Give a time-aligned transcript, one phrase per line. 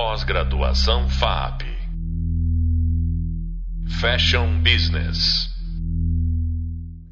[0.00, 1.62] Pós-graduação FAP.
[4.00, 5.48] Fashion Business.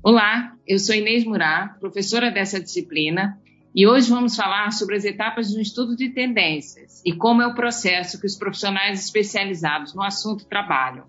[0.05, 3.41] Olá, eu sou Inês Murá, professora dessa disciplina,
[3.75, 7.57] e hoje vamos falar sobre as etapas um estudo de tendências e como é o
[7.57, 11.07] processo que os profissionais especializados no assunto trabalham.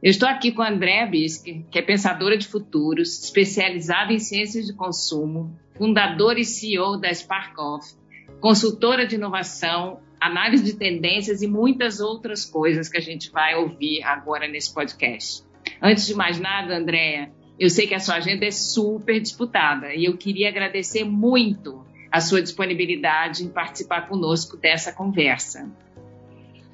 [0.00, 4.64] Eu estou aqui com a Andréa Bisker, que é pensadora de futuros, especializada em ciências
[4.64, 7.96] de consumo, fundadora e CEO da SparkOff,
[8.40, 14.02] consultora de inovação, análise de tendências e muitas outras coisas que a gente vai ouvir
[14.02, 15.42] agora nesse podcast.
[15.80, 20.04] Antes de mais nada, Andréa, eu sei que a sua agenda é super disputada e
[20.04, 25.70] eu queria agradecer muito a sua disponibilidade em participar conosco dessa conversa.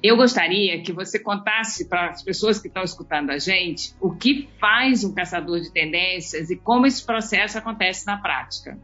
[0.01, 4.47] Eu gostaria que você contasse para as pessoas que estão escutando a gente o que
[4.59, 8.77] faz um caçador de tendências e como esse processo acontece na prática.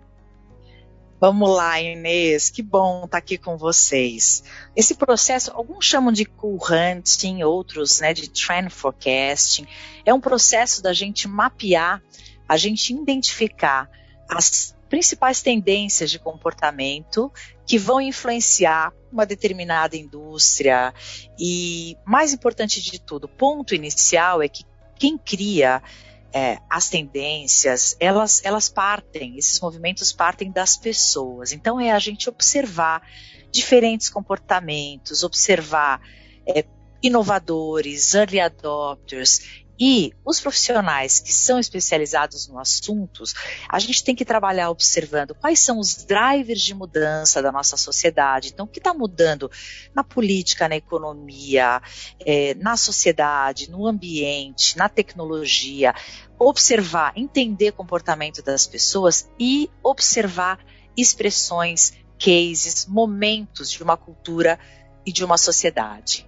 [1.26, 4.44] Vamos lá, Inês, que bom estar tá aqui com vocês.
[4.76, 9.66] Esse processo, alguns chamam de cool hunting, outros né, de trend forecasting,
[10.06, 12.04] é um processo da gente mapear,
[12.46, 13.90] a gente identificar
[14.30, 17.32] as principais tendências de comportamento
[17.66, 20.94] que vão influenciar uma determinada indústria.
[21.40, 24.66] E, mais importante de tudo, ponto inicial é que
[25.00, 25.82] quem cria
[26.34, 31.52] é, as tendências, elas, elas partem, esses movimentos partem das pessoas.
[31.54, 33.08] Então é a gente observar
[33.52, 36.02] diferentes comportamentos, observar
[36.48, 36.66] é,
[37.04, 43.26] inovadores, early adopters e os profissionais que são especializados no assunto,
[43.68, 48.52] a gente tem que trabalhar observando quais são os drivers de mudança da nossa sociedade.
[48.54, 49.52] Então, o que está mudando
[49.94, 51.82] na política, na economia,
[52.26, 55.94] é, na sociedade, no ambiente, na tecnologia.
[56.40, 60.60] Observar, entender o comportamento das pessoas e observar
[60.96, 64.58] expressões, cases, momentos de uma cultura
[65.06, 66.26] e de uma sociedade.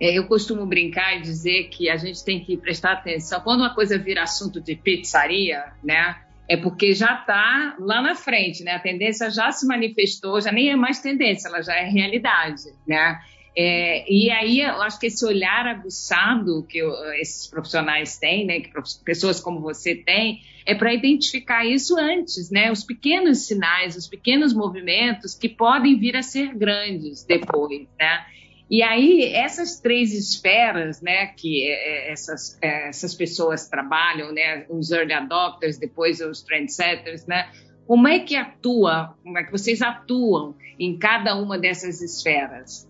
[0.00, 3.40] É, eu costumo brincar e dizer que a gente tem que prestar atenção.
[3.40, 6.16] Quando uma coisa vira assunto de pizzaria, né?
[6.48, 8.72] É porque já está lá na frente, né?
[8.72, 13.18] A tendência já se manifestou, já nem é mais tendência, ela já é realidade, né?
[13.60, 18.60] É, e aí eu acho que esse olhar aguçado que eu, esses profissionais têm, né,
[18.60, 18.70] que
[19.04, 24.54] pessoas como você têm, é para identificar isso antes, né, os pequenos sinais, os pequenos
[24.54, 28.24] movimentos que podem vir a ser grandes depois, né.
[28.70, 34.66] E aí, essas três esferas, né, que é, é, essas, é, essas pessoas trabalham, né,
[34.68, 37.50] os early adopters, depois os trendsetters, né,
[37.86, 42.86] como é que atua, como é que vocês atuam em cada uma dessas esferas?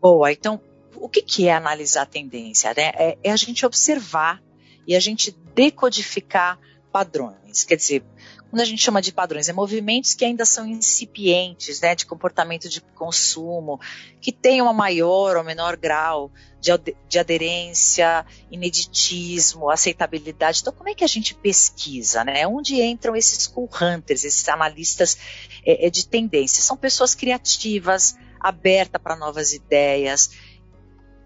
[0.00, 0.58] Boa, então,
[0.94, 2.72] o que, que é analisar a tendência?
[2.74, 2.92] Né?
[2.94, 4.42] É, é a gente observar
[4.86, 6.58] e a gente decodificar
[6.96, 7.62] padrões.
[7.62, 8.02] Quer dizer,
[8.48, 12.70] quando a gente chama de padrões, é movimentos que ainda são incipientes, né, de comportamento
[12.70, 13.78] de consumo,
[14.18, 16.72] que tenham um maior ou menor grau de,
[17.06, 20.60] de aderência, ineditismo, aceitabilidade.
[20.62, 22.46] Então, como é que a gente pesquisa, né?
[22.46, 25.18] Onde entram esses cool hunters, esses analistas
[25.66, 26.62] é, é de tendência?
[26.62, 30.30] São pessoas criativas, abertas para novas ideias,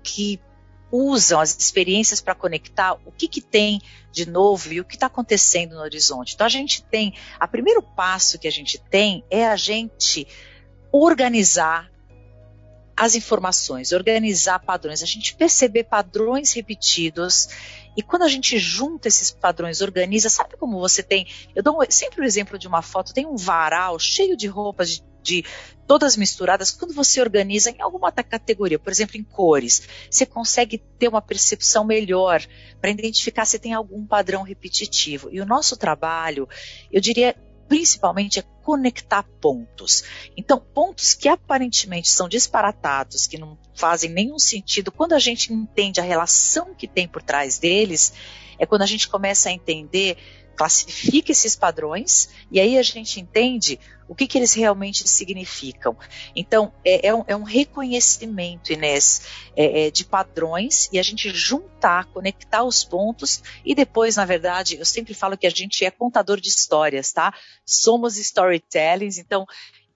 [0.03, 0.41] que
[0.90, 3.80] usam as experiências para conectar o que, que tem
[4.12, 6.34] de novo e o que está acontecendo no horizonte.
[6.34, 10.26] Então a gente tem, a primeiro passo que a gente tem é a gente
[10.92, 11.90] organizar
[12.96, 17.48] as informações, organizar padrões, a gente perceber padrões repetidos
[17.96, 21.26] e quando a gente junta esses padrões, organiza, sabe como você tem?
[21.54, 25.09] Eu dou sempre o exemplo de uma foto, tem um varal cheio de roupas de
[25.22, 25.44] de
[25.86, 31.08] todas misturadas, quando você organiza em alguma categoria, por exemplo, em cores, você consegue ter
[31.08, 32.41] uma percepção melhor
[32.81, 35.28] para identificar se tem algum padrão repetitivo.
[35.32, 36.48] E o nosso trabalho,
[36.92, 37.34] eu diria,
[37.69, 40.04] principalmente é conectar pontos.
[40.36, 46.00] Então, pontos que aparentemente são disparatados, que não fazem nenhum sentido, quando a gente entende
[46.00, 48.12] a relação que tem por trás deles,
[48.60, 50.19] é quando a gente começa a entender
[50.60, 55.97] classifica esses padrões e aí a gente entende o que, que eles realmente significam.
[56.37, 59.22] Então, é, é, um, é um, reconhecimento, Inês,
[59.57, 64.77] é, é, de padrões e a gente juntar, conectar os pontos e depois, na verdade,
[64.77, 67.33] eu sempre falo que a gente é contador de histórias, tá?
[67.65, 69.47] Somos storytellings, então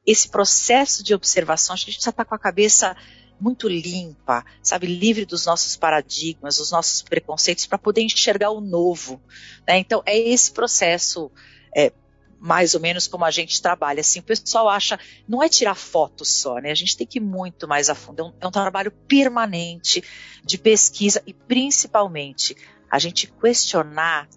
[0.06, 2.96] esse processo de observação, a gente já está com a cabeça
[3.44, 9.20] muito limpa, sabe, livre dos nossos paradigmas, dos nossos preconceitos, para poder enxergar o novo.
[9.68, 9.78] Né?
[9.78, 11.30] Então, é esse processo.
[11.76, 11.92] É,
[12.40, 14.00] mais ou menos como a gente trabalha.
[14.00, 16.70] Assim, o pessoal acha, não é tirar foto só, né?
[16.70, 18.20] A gente tem que ir muito mais a fundo.
[18.20, 20.04] É um, é um trabalho permanente
[20.44, 22.54] de pesquisa e, principalmente,
[22.90, 24.28] a gente questionar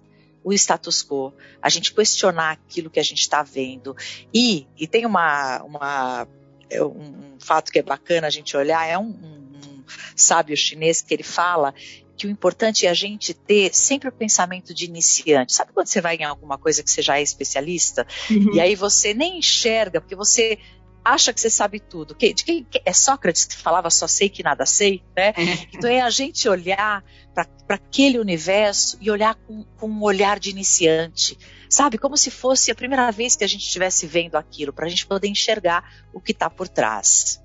[0.41, 3.93] o status quo, a gente questionar aquilo que a gente está vendo.
[4.33, 6.27] E, e tem uma, uma
[6.69, 9.83] é um, um, fato que é bacana a gente olhar é um, um
[10.15, 11.73] sábio chinês que ele fala
[12.17, 15.53] que o importante é a gente ter sempre o pensamento de iniciante.
[15.53, 18.55] Sabe quando você vai em alguma coisa que você já é especialista uhum.
[18.55, 20.57] e aí você nem enxerga porque você
[21.05, 22.15] acha que você sabe tudo.
[22.15, 25.29] Que, de quem, é Sócrates que falava só sei que nada sei, né?
[25.37, 25.67] É.
[25.73, 27.03] Então é a gente olhar
[27.33, 31.37] para aquele universo e olhar com, com, um olhar de iniciante,
[31.69, 31.97] sabe?
[31.97, 35.05] Como se fosse a primeira vez que a gente estivesse vendo aquilo, para a gente
[35.05, 35.83] poder enxergar
[36.13, 37.43] o que está por trás.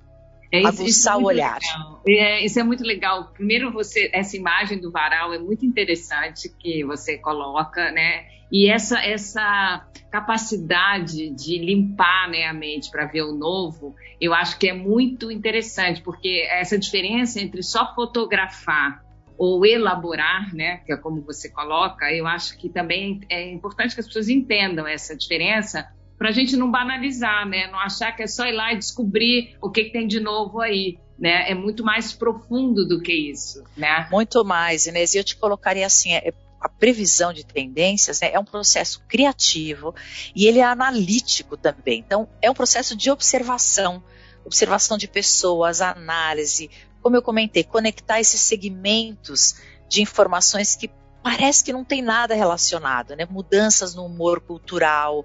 [0.52, 1.58] É, isso, aguçar isso é o olhar.
[2.06, 3.32] É, isso é muito legal.
[3.32, 8.26] Primeiro, você, essa imagem do varal é muito interessante que você coloca, né?
[8.52, 14.58] E essa, essa capacidade de limpar né, a mente para ver o novo, eu acho
[14.58, 19.02] que é muito interessante, porque essa diferença entre só fotografar
[19.37, 24.00] ou elaborar, né, que é como você coloca, eu acho que também é importante que
[24.00, 25.88] as pessoas entendam essa diferença
[26.19, 29.56] para a gente não banalizar, né, não achar que é só ir lá e descobrir
[29.61, 30.99] o que, que tem de novo aí.
[31.19, 31.50] Né?
[31.50, 34.08] É muito mais profundo do que isso, né?
[34.11, 35.14] Muito mais, Inês.
[35.14, 39.94] E eu te colocaria assim, é, a previsão de tendências né, é um processo criativo
[40.35, 41.99] e ele é analítico também.
[41.99, 44.02] Então, é um processo de observação,
[44.44, 46.70] observação de pessoas, análise,
[47.02, 49.56] como eu comentei, conectar esses segmentos
[49.88, 50.90] de informações que
[51.22, 53.26] parece que não tem nada relacionado, né?
[53.28, 55.25] Mudanças no humor cultural,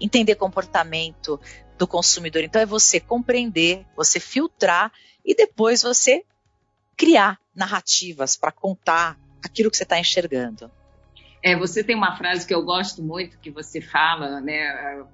[0.00, 1.40] entender comportamento
[1.78, 2.42] do consumidor.
[2.42, 4.92] Então é você compreender, você filtrar
[5.24, 6.24] e depois você
[6.96, 10.70] criar narrativas para contar aquilo que você está enxergando.
[11.42, 15.04] É, você tem uma frase que eu gosto muito que você fala, né,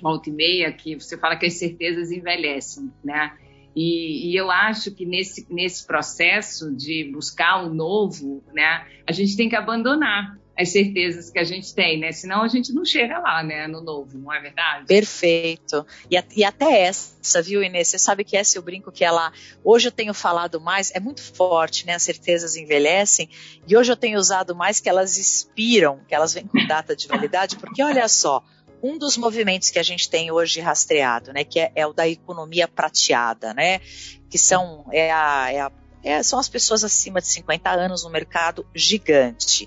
[0.00, 3.36] volta e meia, que você fala que as certezas envelhecem, né?
[3.74, 9.36] E, e, eu acho que nesse, nesse processo de buscar o novo, né, a gente
[9.36, 12.12] tem que abandonar as certezas que a gente tem, né?
[12.12, 13.66] Senão a gente não chega lá, né?
[13.66, 14.86] No novo, não é verdade?
[14.86, 15.84] Perfeito.
[16.08, 17.88] E, e até essa, viu, Inês?
[17.88, 19.32] Você sabe que essa eu brinco que ela.
[19.64, 21.94] Hoje eu tenho falado mais, é muito forte, né?
[21.94, 23.28] As certezas envelhecem.
[23.66, 27.08] E hoje eu tenho usado mais que elas expiram, que elas vêm com data de
[27.08, 28.42] validade, porque olha só.
[28.84, 32.06] Um dos movimentos que a gente tem hoje rastreado, né, que é, é o da
[32.06, 33.80] economia prateada, né,
[34.28, 35.72] que são é a, é a
[36.04, 39.66] é, são as pessoas acima de 50 anos no mercado gigante.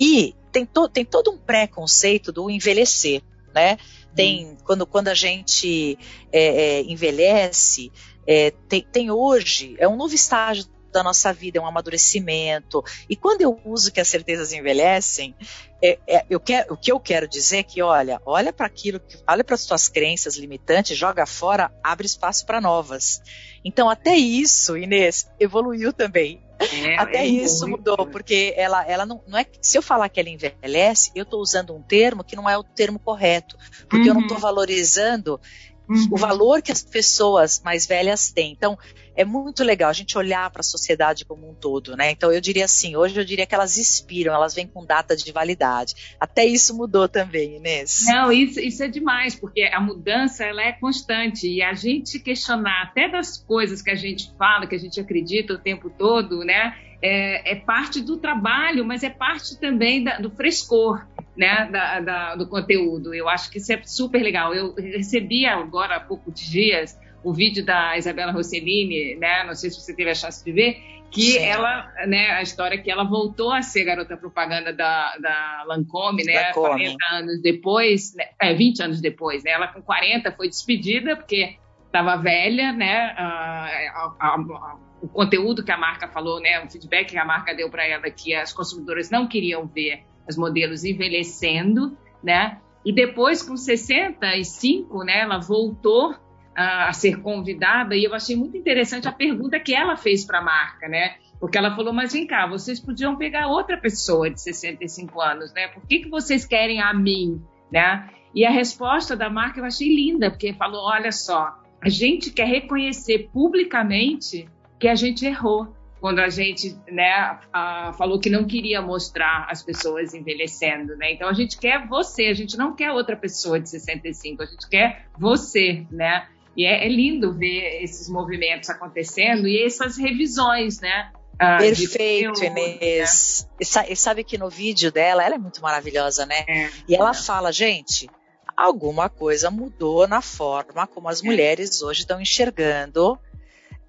[0.00, 3.22] E tem, to, tem todo um preconceito do envelhecer,
[3.54, 3.76] né?
[4.14, 4.56] Tem, hum.
[4.64, 5.98] quando, quando a gente
[6.32, 7.92] é, é, envelhece,
[8.26, 12.82] é, tem, tem hoje, é um novo estágio da nossa vida, é um amadurecimento.
[13.08, 15.34] E quando eu uso que as certezas envelhecem,
[15.82, 19.00] é, é, eu quero, o que eu quero dizer é que, olha, olha para aquilo,
[19.28, 23.22] olha para as suas crenças limitantes, joga fora, abre espaço para novas.
[23.64, 26.42] Então, até isso, Inês, evoluiu também.
[26.58, 27.88] É, Até é isso muito.
[27.88, 29.46] mudou, porque ela, ela não, não é.
[29.62, 32.64] Se eu falar que ela envelhece, eu estou usando um termo que não é o
[32.64, 33.56] termo correto,
[33.88, 34.06] porque uhum.
[34.06, 34.42] eu não estou uhum.
[34.42, 35.40] valorizando
[35.88, 36.08] uhum.
[36.10, 38.52] o valor que as pessoas mais velhas têm.
[38.52, 38.78] Então,
[39.18, 42.12] é muito legal a gente olhar para a sociedade como um todo, né?
[42.12, 45.32] Então eu diria assim, hoje eu diria que elas inspiram, elas vêm com data de
[45.32, 46.14] validade.
[46.20, 48.04] Até isso mudou também, Inês.
[48.06, 52.82] Não, isso, isso é demais, porque a mudança ela é constante e a gente questionar
[52.84, 56.76] até das coisas que a gente fala, que a gente acredita o tempo todo, né?
[57.02, 61.04] É, é parte do trabalho, mas é parte também da, do frescor.
[61.38, 63.14] Né, da, da, do conteúdo.
[63.14, 64.52] Eu acho que isso é super legal.
[64.52, 69.44] Eu recebi agora há poucos dias o vídeo da Isabela Rossellini, né?
[69.44, 71.38] Não sei se você teve a chance de ver, que Sim.
[71.38, 76.48] ela, né, a história que ela voltou a ser garota propaganda da, da Lancome, né,
[76.48, 76.96] Lancome.
[76.96, 81.56] 40 anos depois, né, é, 20 anos depois, né, ela com 40 foi despedida porque
[81.86, 87.08] estava velha, né, a, a, a, o conteúdo que a marca falou, né, o feedback
[87.08, 91.96] que a marca deu para ela que as consumidoras não queriam ver os modelos envelhecendo,
[92.22, 96.14] né, e depois com 65, né, ela voltou
[96.56, 100.38] a, a ser convidada e eu achei muito interessante a pergunta que ela fez para
[100.38, 101.16] a marca, né?
[101.38, 105.68] Porque ela falou, mas vem cá, vocês podiam pegar outra pessoa de 65 anos, né?
[105.68, 108.10] Por que, que vocês querem a mim, né?
[108.34, 112.46] E a resposta da marca eu achei linda, porque falou, olha só, a gente quer
[112.46, 114.48] reconhecer publicamente
[114.80, 119.62] que a gente errou quando a gente né, a, falou que não queria mostrar as
[119.62, 121.12] pessoas envelhecendo, né?
[121.12, 124.68] Então a gente quer você, a gente não quer outra pessoa de 65, a gente
[124.68, 126.26] quer você, né?
[126.56, 131.10] E é, é lindo ver esses movimentos acontecendo e essas revisões, né?
[131.38, 133.48] Ah, Perfeito, Inês.
[133.60, 133.86] Né?
[133.90, 136.44] E sabe que no vídeo dela, ela é muito maravilhosa, né?
[136.48, 137.14] É, e ela é.
[137.14, 138.10] fala, gente,
[138.56, 141.26] alguma coisa mudou na forma como as é.
[141.26, 143.16] mulheres hoje estão enxergando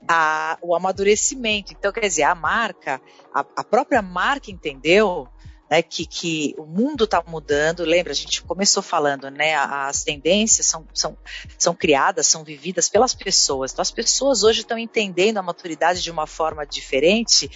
[0.08, 1.74] a, o amadurecimento.
[1.74, 3.01] Então, quer dizer, a marca,
[3.34, 5.27] a, a própria marca entendeu
[5.70, 7.84] né, que, que o mundo está mudando.
[7.84, 11.18] Lembra, a gente começou falando, né, as tendências são, são,
[11.58, 13.72] são criadas, são vividas pelas pessoas.
[13.72, 17.50] Então, as pessoas hoje estão entendendo a maturidade de uma forma diferente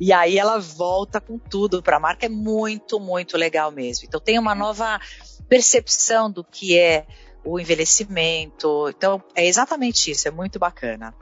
[0.00, 2.26] e aí ela volta com tudo para a marca.
[2.26, 4.04] É muito, muito legal mesmo.
[4.06, 5.00] Então, tem uma nova
[5.48, 7.06] percepção do que é
[7.44, 8.88] o envelhecimento.
[8.88, 11.14] Então, é exatamente isso, é muito bacana.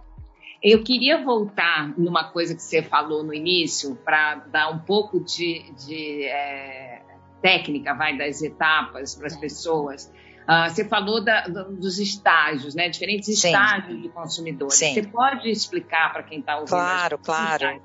[0.63, 5.73] Eu queria voltar numa coisa que você falou no início, para dar um pouco de,
[5.87, 7.03] de é,
[7.43, 10.13] técnica, vai, das etapas para as pessoas.
[10.43, 12.89] Uh, você falou da, dos estágios, né?
[12.89, 13.49] Diferentes Sim.
[13.49, 14.75] estágios de consumidores.
[14.75, 14.95] Sim.
[14.95, 16.71] Você pode explicar para quem está ouvindo?
[16.71, 17.83] Claro, claro.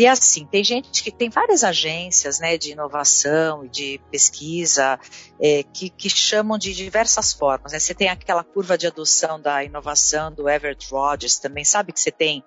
[0.00, 4.98] E assim, tem gente que tem várias agências né, de inovação e de pesquisa
[5.38, 7.72] é, que, que, chamam de diversas formas.
[7.72, 7.78] Né?
[7.78, 12.10] Você tem aquela curva de adoção da inovação do Everett Rogers, também sabe que você
[12.10, 12.42] tem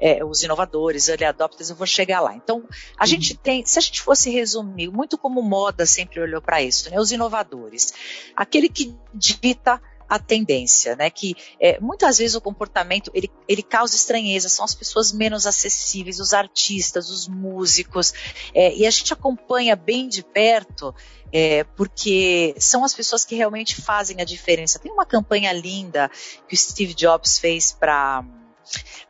[0.00, 2.34] é, os inovadores, early adopters, eu vou chegar lá.
[2.34, 3.06] Então, a uhum.
[3.06, 6.98] gente tem, se a gente fosse resumir, muito como moda sempre olhou para isso, né?
[6.98, 7.92] os inovadores,
[8.34, 11.10] aquele que dita a tendência, né?
[11.10, 16.20] Que é, muitas vezes o comportamento ele, ele causa estranheza, são as pessoas menos acessíveis,
[16.20, 18.12] os artistas, os músicos,
[18.54, 20.94] é, e a gente acompanha bem de perto
[21.32, 24.78] é, porque são as pessoas que realmente fazem a diferença.
[24.78, 26.08] Tem uma campanha linda
[26.48, 28.24] que o Steve Jobs fez para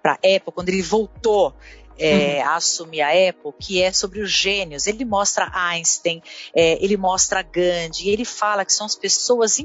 [0.03, 1.55] para Apple quando ele voltou
[1.99, 2.49] é, uhum.
[2.49, 4.87] a assumir a Apple, que é sobre os gênios.
[4.87, 6.23] Ele mostra Einstein,
[6.55, 9.57] é, ele mostra Gandhi, ele fala que são as pessoas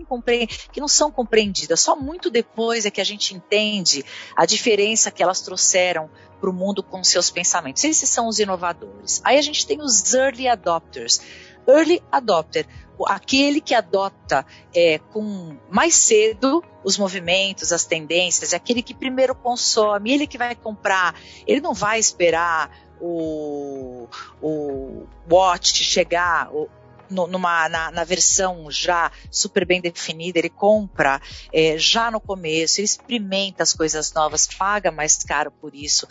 [0.71, 1.79] que não são compreendidas.
[1.79, 4.03] Só muito depois é que a gente entende
[4.35, 6.09] a diferença que elas trouxeram
[6.39, 7.83] para o mundo com seus pensamentos.
[7.83, 9.21] Esses são os inovadores.
[9.23, 11.21] Aí a gente tem os early adopters.
[11.67, 12.65] Early adopter,
[13.07, 19.35] aquele que adota é, com mais cedo os movimentos, as tendências, é aquele que primeiro
[19.35, 21.15] consome, ele que vai comprar,
[21.45, 24.07] ele não vai esperar o,
[24.41, 26.69] o watch chegar, o,
[27.09, 32.85] numa, na, na, versão já super bem definida, ele compra é, já no começo, ele
[32.85, 36.07] experimenta as coisas novas, paga mais caro por isso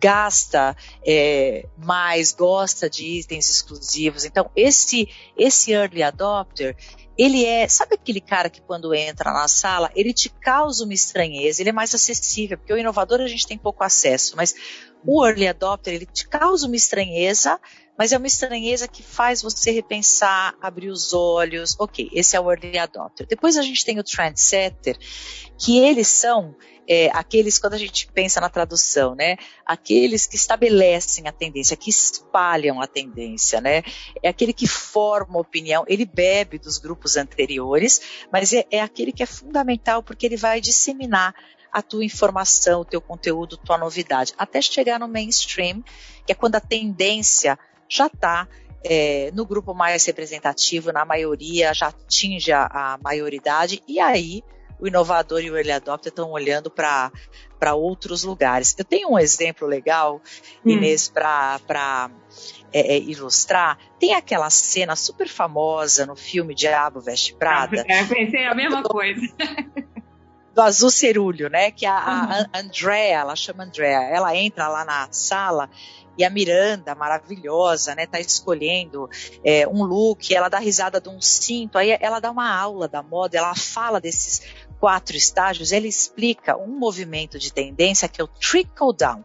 [0.00, 0.76] gasta
[1.06, 4.24] é, mais, gosta de itens exclusivos.
[4.24, 6.76] Então, esse, esse early adopter,
[7.16, 11.60] ele é, sabe aquele cara que quando entra na sala, ele te causa uma estranheza,
[11.60, 14.54] ele é mais acessível, porque o inovador a gente tem pouco acesso, mas
[15.04, 17.60] o early adopter, ele te causa uma estranheza,
[17.98, 21.74] mas é uma estranheza que faz você repensar, abrir os olhos.
[21.80, 23.26] Ok, esse é o early adopter.
[23.26, 24.96] Depois a gente tem o trendsetter,
[25.58, 26.54] que eles são
[26.88, 29.36] é, aqueles, quando a gente pensa na tradução, né?
[29.66, 33.82] Aqueles que estabelecem a tendência, que espalham a tendência, né?
[34.22, 38.00] É aquele que forma opinião, ele bebe dos grupos anteriores,
[38.32, 41.34] mas é, é aquele que é fundamental porque ele vai disseminar
[41.70, 45.84] a tua informação, o teu conteúdo, tua novidade, até chegar no mainstream,
[46.24, 48.48] que é quando a tendência já está
[48.82, 54.42] é, no grupo mais representativo, na maioria, já atinge a, a maioridade, e aí
[54.80, 57.10] o inovador e o early adopter estão olhando para
[57.58, 58.74] para outros lugares.
[58.78, 60.22] Eu tenho um exemplo legal,
[60.64, 60.70] hum.
[60.70, 62.08] Inês, para
[62.72, 63.76] é, é, ilustrar.
[63.98, 67.84] Tem aquela cena super famosa no filme Diabo Veste Prada.
[67.88, 69.26] É, pensei a mesma coisa.
[70.54, 71.72] do azul cerúleo, né?
[71.72, 75.68] Que a, a, a Andrea, ela chama Andrea, ela entra lá na sala
[76.18, 79.08] e a Miranda, maravilhosa, né, tá escolhendo
[79.44, 83.04] é, um look, ela dá risada de um cinto, aí ela dá uma aula da
[83.04, 84.42] moda, ela fala desses
[84.78, 89.24] quatro estágios, ele explica um movimento de tendência que é o trickle down,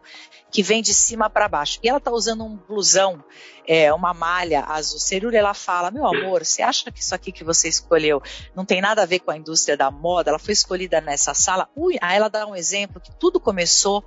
[0.50, 1.78] que vem de cima para baixo.
[1.82, 3.24] E ela está usando um blusão,
[3.66, 7.42] é, uma malha azul cerúlea, ela fala, meu amor, você acha que isso aqui que
[7.42, 8.22] você escolheu
[8.54, 10.30] não tem nada a ver com a indústria da moda?
[10.30, 11.68] Ela foi escolhida nessa sala?
[11.74, 14.04] Ui, aí ela dá um exemplo que tudo começou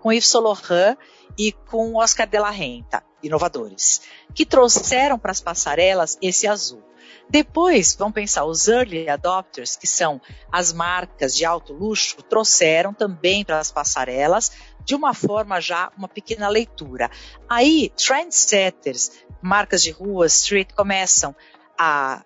[0.00, 0.96] com Yves Saint Laurent
[1.38, 4.02] e com Oscar de la Renta, inovadores,
[4.34, 6.82] que trouxeram para as passarelas esse azul.
[7.28, 10.20] Depois, vamos pensar, os early adopters, que são
[10.52, 14.52] as marcas de alto luxo, trouxeram também para as passarelas,
[14.84, 17.10] de uma forma já, uma pequena leitura.
[17.48, 21.34] Aí, trendsetters, marcas de rua, street, começam
[21.78, 22.22] a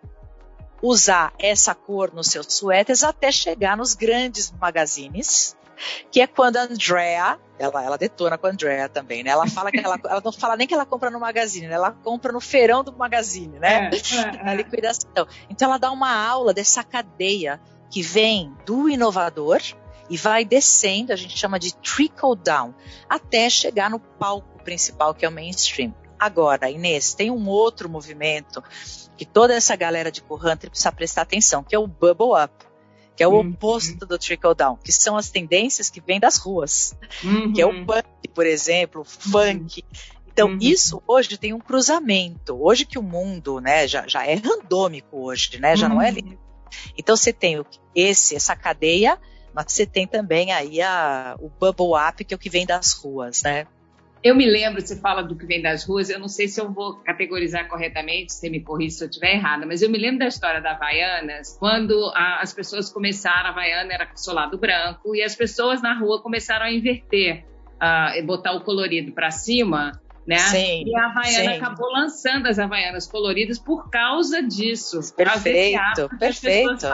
[0.82, 5.56] usar essa cor nos seus suéteres até chegar nos grandes magazines,
[6.10, 9.30] que é quando a Andrea, ela, ela detona com a Andrea também, né?
[9.30, 11.74] Ela fala que ela, ela não fala nem que ela compra no magazine, né?
[11.74, 13.90] ela compra no feirão do magazine, né?
[13.90, 14.56] É, é, é.
[14.56, 15.26] liquidação.
[15.50, 19.60] Então ela dá uma aula dessa cadeia que vem do inovador
[20.10, 22.74] e vai descendo, a gente chama de trickle down,
[23.08, 25.94] até chegar no palco principal, que é o mainstream.
[26.18, 28.62] Agora, Inês, tem um outro movimento
[29.16, 32.67] que toda essa galera de Corrunter precisa prestar atenção, que é o bubble up
[33.18, 33.50] que é o uhum.
[33.50, 37.52] oposto do trickle down, que são as tendências que vêm das ruas, uhum.
[37.52, 39.84] que é o punk, por exemplo, o funk.
[40.24, 40.58] Então, uhum.
[40.60, 42.56] isso hoje tem um cruzamento.
[42.62, 45.74] Hoje que o mundo, né, já, já é randômico hoje, né?
[45.74, 45.94] Já uhum.
[45.94, 46.38] não é uhum.
[46.96, 47.60] Então você tem
[47.92, 49.18] esse, essa cadeia,
[49.52, 52.92] mas você tem também aí a, o bubble up, que é o que vem das
[52.92, 53.66] ruas, né?
[54.22, 56.72] Eu me lembro, você fala do que vem das ruas, eu não sei se eu
[56.72, 60.26] vou categorizar corretamente, você me corrige se eu estiver errada, mas eu me lembro da
[60.26, 65.36] história da Havaianas, quando a, as pessoas começaram, a Havaiana era solado branco, e as
[65.36, 67.44] pessoas na rua começaram a inverter,
[67.74, 69.92] uh, botar o colorido para cima,
[70.28, 70.36] né?
[70.36, 71.56] Sim, e a Havaiana sim.
[71.56, 75.00] acabou lançando as Havaianas coloridas por causa disso.
[75.14, 76.86] Perfeito, perfeito.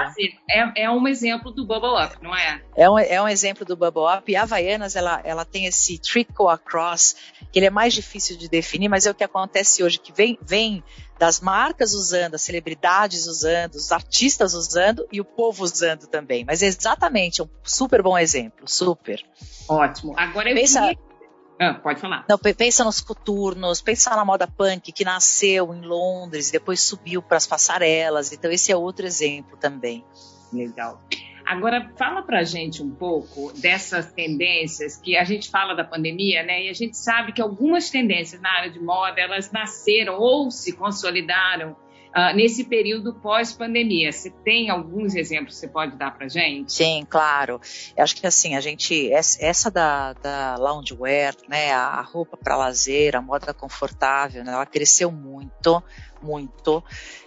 [0.48, 2.62] É, é um exemplo do Bubble Up, não é?
[2.76, 4.30] É um, é um exemplo do Bubble Up.
[4.30, 7.16] E a Havaianas, ela, ela tem esse trickle across,
[7.50, 10.38] que ele é mais difícil de definir, mas é o que acontece hoje, que vem,
[10.40, 10.84] vem
[11.18, 16.44] das marcas usando, as celebridades usando, os artistas usando e o povo usando também.
[16.44, 19.20] Mas é exatamente um super bom exemplo, super.
[19.68, 20.14] Ótimo.
[20.16, 21.13] Agora eu Pensa, queria
[21.58, 22.24] ah, pode falar.
[22.28, 27.22] Não, pensa nos coturnos, pensa na moda punk que nasceu em Londres e depois subiu
[27.22, 28.32] para as passarelas.
[28.32, 30.04] Então esse é outro exemplo também.
[30.52, 31.00] Legal.
[31.46, 36.64] Agora fala para gente um pouco dessas tendências que a gente fala da pandemia, né?
[36.64, 40.72] E a gente sabe que algumas tendências na área de moda elas nasceram ou se
[40.72, 41.76] consolidaram
[42.14, 44.12] uh, nesse período pós-pandemia.
[44.12, 46.72] Você tem alguns exemplos que você pode dar para gente?
[46.72, 47.60] Sim, claro.
[47.96, 53.16] Eu acho que assim, a gente, essa da, da loungewear, né, a roupa para lazer,
[53.16, 55.82] a moda confortável, né, ela cresceu muito,
[56.22, 56.82] muito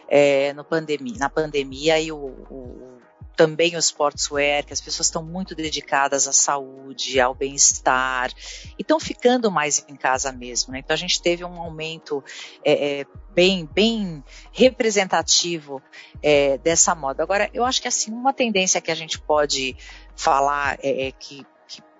[0.08, 2.98] é, no pandemia, na pandemia e o, o
[3.38, 8.32] também o sportswear, que as pessoas estão muito dedicadas à saúde, ao bem-estar,
[8.78, 10.74] e estão ficando mais em casa mesmo.
[10.74, 10.80] Né?
[10.80, 12.24] Então a gente teve um aumento
[12.66, 15.82] é, é, bem, bem representativo
[16.22, 17.22] é, dessa moda.
[17.22, 19.78] Agora, eu acho que assim uma tendência que a gente pode
[20.16, 21.46] falar é, é que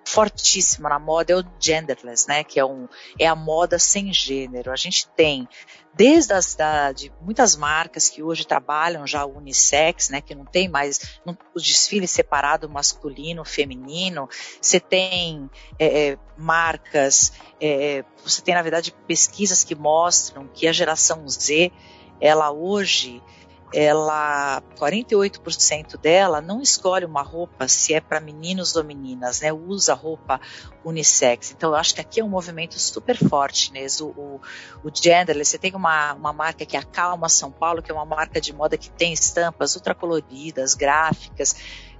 [0.08, 2.42] fortíssima na moda é o genderless, né?
[2.42, 2.88] Que é, um,
[3.18, 4.72] é a moda sem gênero.
[4.72, 5.46] A gente tem
[5.94, 10.22] desde as da, de muitas marcas que hoje trabalham já unissex, né?
[10.22, 14.28] Que não tem mais não, o desfile separado masculino, feminino.
[14.62, 20.72] Você tem é, é marcas, é, você tem na verdade pesquisas que mostram que a
[20.72, 21.70] geração Z,
[22.18, 23.22] ela hoje
[23.72, 29.52] ela 48% dela não escolhe uma roupa se é para meninos ou meninas, né?
[29.52, 30.40] Usa roupa
[30.84, 31.52] unissex.
[31.52, 33.86] Então eu acho que aqui é um movimento super forte, né?
[34.00, 34.40] O, o,
[34.84, 37.94] o genderless, você tem uma, uma marca que é a Calma São Paulo, que é
[37.94, 41.56] uma marca de moda que tem estampas ultracoloridas, gráficas,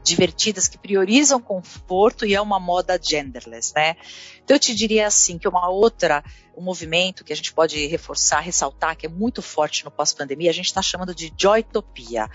[0.09, 3.97] divertidas que priorizam conforto e é uma moda genderless, né?
[4.43, 6.25] Então eu te diria assim que uma outra
[6.57, 10.55] um movimento que a gente pode reforçar, ressaltar que é muito forte no pós-pandemia, a
[10.55, 12.29] gente está chamando de joytopia.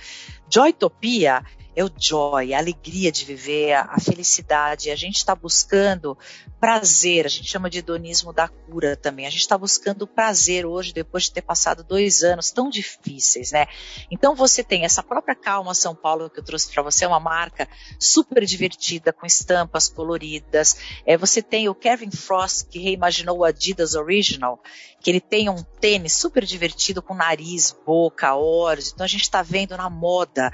[0.50, 1.44] Joytopia
[1.76, 4.92] é o joy, a alegria de viver, a, felicidade.
[4.92, 6.18] A gente está buscando
[6.64, 9.28] prazer, a gente chama de hedonismo da cura também.
[9.28, 13.66] A gente está buscando prazer hoje, depois de ter passado dois anos tão difíceis, né?
[14.10, 17.20] Então você tem essa própria Calma São Paulo que eu trouxe para você, é uma
[17.20, 17.68] marca
[18.00, 20.78] super divertida, com estampas coloridas.
[21.06, 24.58] É, você tem o Kevin Frost, que reimaginou o Adidas Original,
[25.02, 28.94] que ele tem um tênis super divertido com nariz, boca, olhos.
[28.94, 30.50] Então a gente está vendo na moda,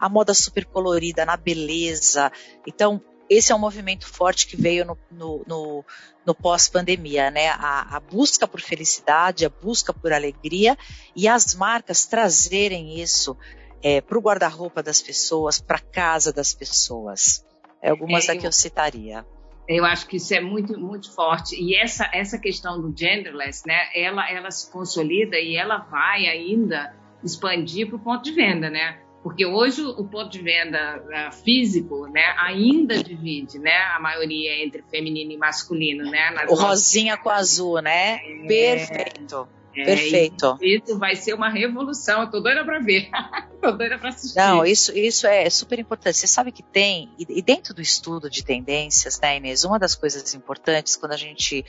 [0.00, 2.32] a moda super colorida, na beleza.
[2.66, 5.84] Então esse é um movimento forte que veio no, no, no,
[6.26, 7.48] no pós-pandemia, né?
[7.48, 10.76] A, a, busca por felicidade, a busca por alegria
[11.14, 13.36] e as marcas trazerem isso
[13.82, 17.44] é, para o guarda-roupa das pessoas, para casa das pessoas.
[17.80, 19.26] É algumas é, eu, eu citaria.
[19.68, 21.56] Eu acho que isso é muito, muito forte.
[21.56, 23.88] E essa, essa questão do genderless, né?
[23.94, 29.01] Ela, ela se consolida e ela vai ainda expandir para o ponto de venda, né?
[29.22, 34.82] Porque hoje o ponto de venda uh, físico, né, ainda divide, né, a maioria entre
[34.90, 36.34] feminino e masculino, né?
[36.48, 38.16] o rosinha com azul, né?
[38.16, 38.46] É...
[38.46, 39.48] Perfeito.
[39.74, 40.58] É, Perfeito.
[40.60, 42.22] Isso vai ser uma revolução.
[42.22, 43.08] Eu tô doida para ver.
[43.60, 44.36] tô doida para assistir.
[44.36, 46.18] Não, isso, isso é super importante.
[46.18, 50.34] Você sabe que tem, e dentro do estudo de tendências, né, Inês, uma das coisas
[50.34, 51.64] importantes quando a gente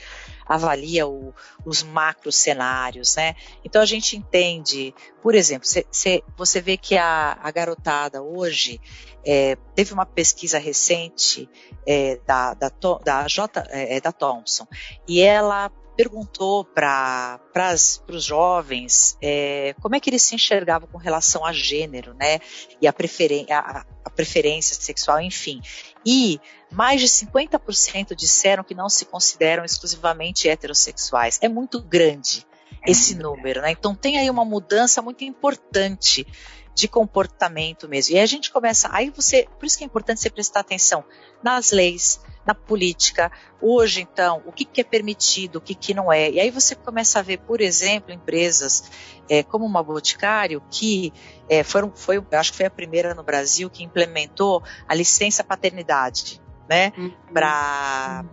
[0.46, 1.32] avalia o,
[1.64, 3.34] os macro cenários, né?
[3.64, 8.80] Então a gente entende, por exemplo, cê, cê, você vê que a, a garotada hoje
[9.24, 11.48] é, teve uma pesquisa recente
[11.86, 12.70] é, da, da,
[13.02, 14.66] da, J, é, da Thompson
[15.08, 17.40] e ela perguntou para
[18.08, 22.40] os jovens é, como é que eles se enxergavam com relação a gênero, né?
[22.80, 25.60] E a, preferen a, a preferência sexual, enfim.
[26.04, 31.38] E mais de 50% disseram que não se consideram exclusivamente heterossexuais.
[31.40, 32.46] É muito grande
[32.86, 33.70] esse número, né?
[33.70, 36.26] Então tem aí uma mudança muito importante
[36.74, 38.16] de comportamento mesmo.
[38.16, 41.04] E a gente começa, aí você, por isso que é importante você prestar atenção
[41.42, 43.30] nas leis, na política.
[43.60, 46.30] Hoje, então, o que, que é permitido, o que, que não é.
[46.30, 48.90] E aí você começa a ver, por exemplo, empresas
[49.28, 51.12] é, como uma Boticário, que
[51.48, 56.42] é, foram, foi, acho que foi a primeira no Brasil que implementou a licença paternidade.
[56.66, 57.12] Né, uhum.
[57.30, 58.24] para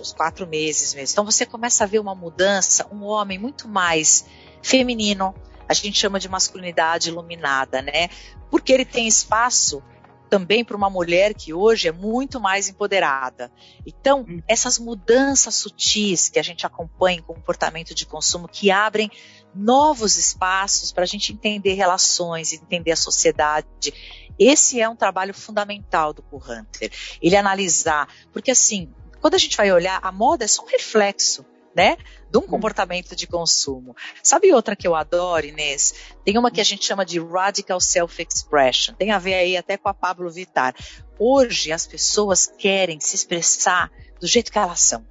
[0.00, 1.12] os quatro meses mesmo.
[1.12, 4.24] Então você começa a ver uma mudança, um homem muito mais
[4.62, 5.34] feminino,
[5.68, 8.08] a gente chama de masculinidade iluminada, né?
[8.50, 9.82] Porque ele tem espaço
[10.28, 13.52] também para uma mulher que hoje é muito mais empoderada.
[13.86, 14.42] Então, hum.
[14.48, 19.10] essas mudanças sutis que a gente acompanha em comportamento de consumo, que abrem
[19.54, 23.94] novos espaços para a gente entender relações, entender a sociedade.
[24.36, 26.90] Esse é um trabalho fundamental do Cool Hunter.
[27.22, 31.46] Ele analisar, porque assim, quando a gente vai olhar, a moda é só um reflexo
[31.74, 31.96] né?
[32.34, 33.94] De um comportamento de consumo.
[34.20, 35.94] Sabe outra que eu adoro, Inês?
[36.24, 38.96] Tem uma que a gente chama de Radical Self-Expression.
[38.96, 40.74] Tem a ver aí até com a Pablo Vittar.
[41.16, 43.88] Hoje as pessoas querem se expressar
[44.20, 45.06] do jeito que elas são.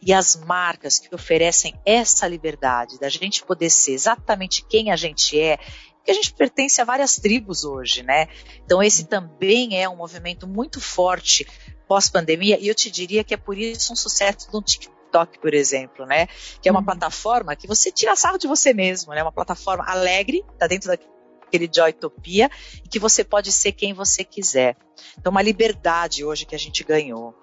[0.00, 5.38] E as marcas que oferecem essa liberdade da gente poder ser exatamente quem a gente
[5.38, 5.58] é,
[6.02, 8.28] que a gente pertence a várias tribos hoje, né?
[8.64, 11.46] Então esse também é um movimento muito forte
[11.86, 15.52] pós-pandemia e eu te diria que é por isso um sucesso do TikTok TikTok, por
[15.52, 16.26] exemplo, né?
[16.60, 16.86] Que é uma uhum.
[16.86, 19.22] plataforma que você tira sarro de você mesmo, né?
[19.22, 22.50] Uma plataforma alegre, tá dentro daquele Joytopia,
[22.84, 24.76] e que você pode ser quem você quiser.
[25.18, 27.34] Então, uma liberdade hoje que a gente ganhou.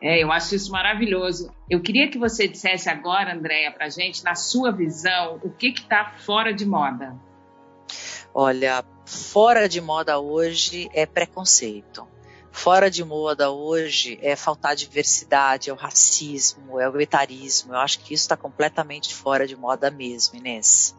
[0.00, 1.52] É, eu acho isso maravilhoso.
[1.70, 6.14] Eu queria que você dissesse agora, Andréia, para gente, na sua visão, o que está
[6.18, 7.14] fora de moda?
[8.34, 12.11] Olha, fora de moda hoje é preconceito
[12.52, 17.72] fora de moda hoje é faltar diversidade, é o racismo, é o etarismo.
[17.72, 20.96] Eu acho que isso está completamente fora de moda mesmo, Inês.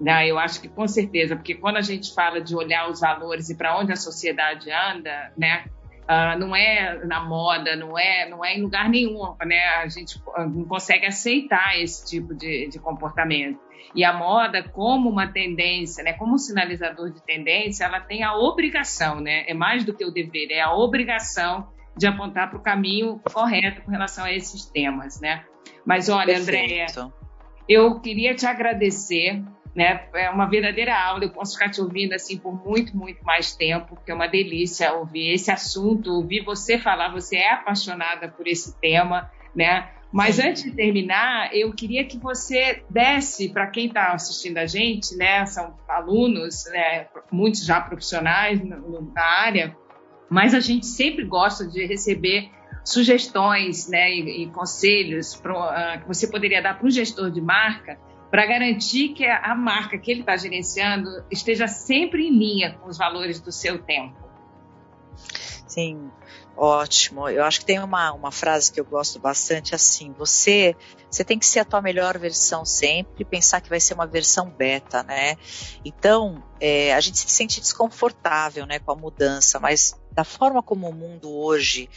[0.00, 3.50] Não, eu acho que com certeza, porque quando a gente fala de olhar os valores
[3.50, 5.64] e para onde a sociedade anda, né,
[6.10, 10.20] uh, não é na moda, não é, não é em lugar nenhum, né, a gente
[10.36, 13.60] não consegue aceitar esse tipo de, de comportamento.
[13.94, 18.34] E a moda, como uma tendência, né, como um sinalizador de tendência, ela tem a
[18.36, 22.62] obrigação, né, é mais do que o dever, é a obrigação de apontar para o
[22.62, 25.44] caminho correto com relação a esses temas, né?
[25.84, 26.86] Mas olha, Andréia,
[27.68, 29.42] eu queria te agradecer,
[29.74, 30.08] né?
[30.14, 33.94] É uma verdadeira aula, eu posso ficar te ouvindo assim por muito, muito mais tempo,
[33.94, 38.78] porque é uma delícia ouvir esse assunto, ouvir você falar, você é apaixonada por esse
[38.80, 39.88] tema, né?
[40.12, 40.48] Mas Sim.
[40.48, 45.46] antes de terminar, eu queria que você desse para quem está assistindo a gente, né?
[45.46, 49.76] São alunos, né, muitos já profissionais na área,
[50.28, 52.50] mas a gente sempre gosta de receber
[52.84, 57.40] sugestões, né, e, e conselhos pro, uh, que você poderia dar para o gestor de
[57.40, 57.98] marca
[58.30, 62.96] para garantir que a, marca que ele está gerenciando esteja sempre em linha com os
[62.96, 64.16] valores do seu tempo.
[65.66, 66.10] Sim,
[66.62, 67.26] Ótimo.
[67.26, 70.76] Eu acho que tem uma, uma frase que eu gosto bastante assim: você
[71.10, 74.50] você tem que ser a tua melhor versão sempre, pensar que vai ser uma versão
[74.50, 75.36] beta, né?
[75.82, 80.86] Então é, a gente se sente desconfortável, né, com a mudança, mas da forma como
[80.86, 81.88] o mundo hoje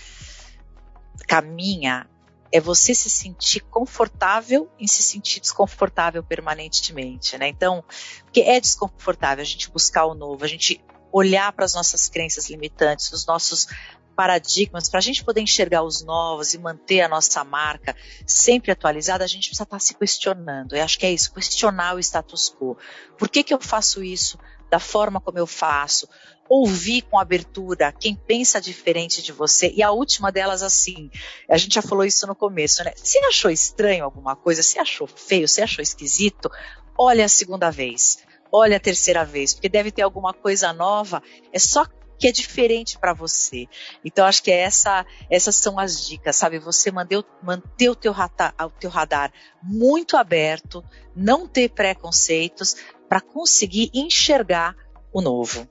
[1.28, 2.08] caminha,
[2.53, 7.47] é você se sentir confortável em se sentir desconfortável permanentemente, né?
[7.47, 7.83] Então,
[8.25, 10.79] porque é desconfortável a gente buscar o novo, a gente
[11.11, 13.67] olhar para as nossas crenças limitantes, os nossos
[14.15, 17.95] paradigmas, para a gente poder enxergar os novos e manter a nossa marca
[18.27, 20.75] sempre atualizada, a gente precisa estar tá se questionando.
[20.75, 22.77] Eu acho que é isso, questionar o status quo.
[23.17, 24.37] Por que, que eu faço isso
[24.73, 26.09] da forma como eu faço?
[26.49, 29.71] Ouvir com abertura quem pensa diferente de você.
[29.75, 31.12] E a última delas, assim,
[31.47, 32.91] a gente já falou isso no começo, né?
[32.95, 36.49] Se achou estranho alguma coisa, se achou feio, se achou esquisito,
[36.97, 38.23] olha a segunda vez
[38.55, 41.23] olha a terceira vez, porque deve ter alguma coisa nova.
[41.51, 41.88] É só
[42.19, 43.67] que é diferente para você.
[44.05, 46.59] Então acho que é essa, essas são as dicas, sabe?
[46.59, 50.83] Você manter, manter o, teu radar, o teu radar muito aberto,
[51.15, 52.75] não ter preconceitos
[53.13, 54.76] para conseguir enxergar
[55.13, 55.69] o novo.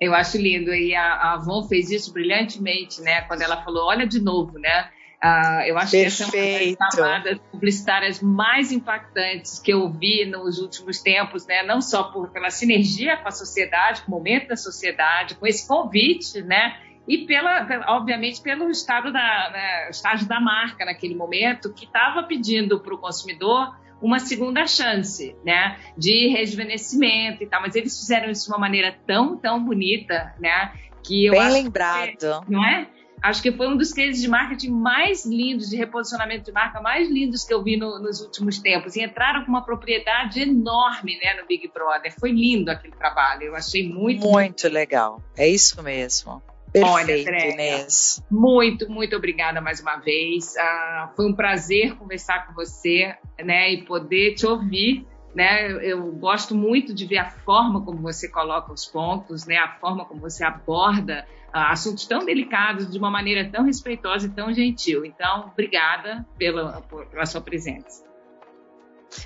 [0.00, 3.20] Eu acho lindo e a, a Avon fez isso brilhantemente, né?
[3.20, 4.90] Quando ela falou, olha de novo, né?
[5.22, 6.32] Uh, eu acho Perfeito.
[6.32, 11.46] que essa é uma das chamadas publicitárias mais impactantes que eu vi nos últimos tempos,
[11.46, 11.62] né?
[11.62, 15.68] não só por, pela sinergia com a sociedade, com o momento da sociedade, com esse
[15.68, 16.80] convite, né?
[17.06, 17.64] e pela,
[17.96, 22.98] obviamente pelo estado da, né, estágio da marca naquele momento, que estava pedindo para o
[22.98, 28.58] consumidor uma segunda chance, né, de rejuvenescimento e tal, mas eles fizeram isso de uma
[28.58, 32.44] maneira tão, tão bonita, né, que eu Bem acho lembrado.
[32.44, 32.88] Que, não é?
[33.22, 37.10] Acho que foi um dos cases de marketing mais lindos, de reposicionamento de marca mais
[37.10, 38.94] lindos que eu vi no, nos últimos tempos.
[38.94, 42.14] E entraram com uma propriedade enorme né, no Big Brother.
[42.20, 43.44] Foi lindo aquele trabalho.
[43.44, 44.26] Eu achei muito.
[44.26, 45.22] Muito legal.
[45.36, 46.42] É isso mesmo.
[46.76, 48.22] Perfeito, Olha, Inês.
[48.30, 50.54] Muito, muito obrigada mais uma vez.
[50.58, 55.06] Ah, foi um prazer conversar com você né, e poder te ouvir.
[55.34, 55.72] Né?
[55.82, 59.56] Eu gosto muito de ver a forma como você coloca os pontos, né?
[59.56, 64.30] a forma como você aborda ah, assuntos tão delicados de uma maneira tão respeitosa e
[64.30, 65.04] tão gentil.
[65.04, 68.04] Então, obrigada pela, pela sua presença.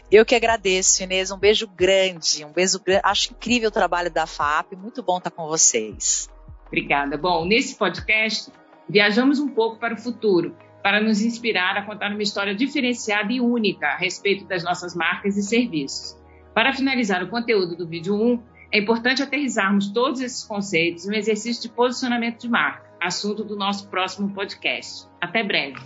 [0.09, 1.33] Eu que agradeço, Inês.
[1.33, 3.01] Um beijo grande, um beijo grande.
[3.03, 4.77] Acho incrível o trabalho da FAP.
[4.77, 6.29] Muito bom estar com vocês.
[6.71, 7.17] Obrigada.
[7.17, 8.53] Bom, nesse podcast,
[8.89, 10.55] viajamos um pouco para o futuro,
[10.85, 15.37] para nos inspirar a contar uma história diferenciada e única a respeito das nossas marcas
[15.37, 16.17] e serviços.
[16.55, 18.41] Para finalizar o conteúdo do vídeo 1,
[18.73, 23.89] é importante aterrizarmos todos esses conceitos um exercício de posicionamento de marca, assunto do nosso
[23.91, 25.09] próximo podcast.
[25.21, 25.81] Até breve.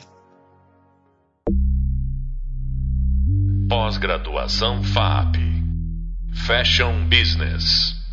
[3.70, 5.37] Pós-graduação FAP
[6.47, 8.04] Fashion Business